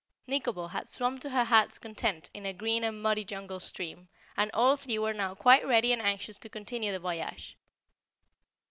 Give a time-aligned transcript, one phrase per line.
[0.27, 4.49] Nikobo had swum to her heart's content in a green and muddy jungle stream and
[4.51, 7.55] all three were now quite ready and anxious to continue the voyage.